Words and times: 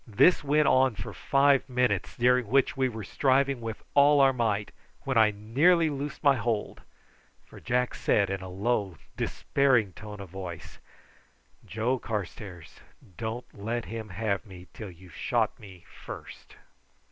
This 0.07 0.43
went 0.43 0.67
on 0.67 0.95
for 0.95 1.13
five 1.13 1.69
minutes, 1.69 2.17
during 2.17 2.47
which 2.47 2.75
we 2.75 2.89
were 2.89 3.03
striving 3.03 3.61
with 3.61 3.83
all 3.93 4.19
our 4.19 4.33
might, 4.33 4.71
when 5.03 5.15
I 5.15 5.29
nearly 5.29 5.91
loosed 5.91 6.23
my 6.23 6.35
hold, 6.37 6.81
for 7.45 7.59
Jack 7.59 7.93
said 7.93 8.31
in 8.31 8.41
a 8.41 8.49
low 8.49 8.97
despairing 9.15 9.93
tone 9.93 10.19
of 10.19 10.29
voice: 10.31 10.79
"Joe 11.63 11.99
Carstairs, 11.99 12.79
don't 13.15 13.45
let 13.53 13.85
him 13.85 14.09
have 14.09 14.43
me 14.43 14.65
till 14.73 14.89
you've 14.89 15.13
shot 15.13 15.59
me 15.59 15.85
first." 16.03 16.55